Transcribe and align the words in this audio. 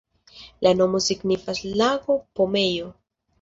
La 0.67 0.71
nomo 0.79 1.01
signifas 1.07 1.61
lago-pomejo. 1.83 2.91